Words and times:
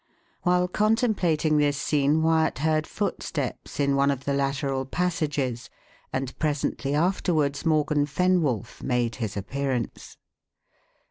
While 0.41 0.67
contemplating 0.67 1.57
this 1.57 1.77
scene 1.77 2.23
Wyat 2.23 2.57
heard 2.57 2.87
footsteps 2.87 3.79
in 3.79 3.95
one 3.95 4.09
of 4.09 4.23
the 4.25 4.33
lateral 4.33 4.83
passages, 4.83 5.69
and 6.11 6.35
presently 6.39 6.95
afterwards 6.95 7.67
Morgan 7.67 8.07
Fenwolf 8.07 8.81
made 8.81 9.17
his 9.17 9.37
appearance. 9.37 10.17